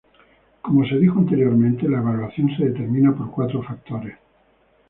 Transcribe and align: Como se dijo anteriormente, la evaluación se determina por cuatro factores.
Como 0.63 0.83
se 0.87 0.97
dijo 0.97 1.19
anteriormente, 1.19 1.87
la 1.87 1.99
evaluación 1.99 2.49
se 2.57 2.65
determina 2.65 3.13
por 3.15 3.29
cuatro 3.29 3.61
factores. 3.61 4.17